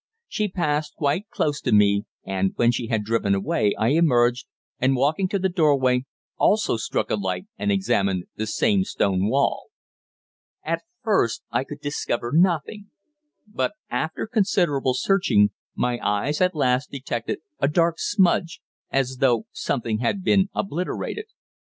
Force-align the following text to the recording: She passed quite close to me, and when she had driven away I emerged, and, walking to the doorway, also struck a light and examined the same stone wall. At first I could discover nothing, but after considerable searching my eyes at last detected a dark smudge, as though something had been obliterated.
She 0.27 0.47
passed 0.47 0.95
quite 0.95 1.29
close 1.29 1.61
to 1.61 1.71
me, 1.71 2.05
and 2.25 2.53
when 2.55 2.71
she 2.71 2.87
had 2.87 3.03
driven 3.03 3.35
away 3.35 3.75
I 3.77 3.89
emerged, 3.89 4.47
and, 4.79 4.95
walking 4.95 5.27
to 5.27 5.37
the 5.37 5.47
doorway, 5.47 6.05
also 6.37 6.75
struck 6.75 7.11
a 7.11 7.15
light 7.15 7.45
and 7.59 7.71
examined 7.71 8.23
the 8.35 8.47
same 8.47 8.83
stone 8.83 9.29
wall. 9.29 9.67
At 10.63 10.81
first 11.03 11.43
I 11.51 11.63
could 11.63 11.81
discover 11.81 12.31
nothing, 12.33 12.89
but 13.47 13.73
after 13.91 14.25
considerable 14.25 14.95
searching 14.95 15.51
my 15.75 15.99
eyes 16.01 16.41
at 16.41 16.55
last 16.55 16.89
detected 16.89 17.37
a 17.59 17.67
dark 17.67 17.99
smudge, 17.99 18.59
as 18.89 19.17
though 19.19 19.45
something 19.51 19.99
had 19.99 20.23
been 20.23 20.49
obliterated. 20.55 21.25